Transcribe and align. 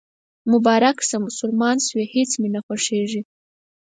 مبارک 0.51 0.97
شه، 1.07 1.17
مسلمان 1.27 1.77
شوېهیڅ 1.87 2.31
مې 2.41 2.49
نه 2.55 2.61
خوښیږي 2.65 3.21